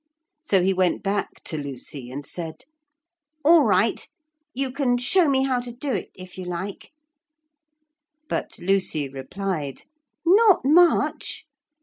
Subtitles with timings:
[0.41, 2.65] So he went back to Lucy and said:
[3.45, 4.09] 'All right,
[4.51, 6.89] you can show me how to do it, if you like.'
[8.27, 9.83] But Lucy replied:
[10.25, 11.45] 'Not much!